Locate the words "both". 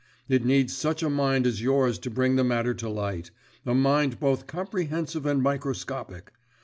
4.19-4.47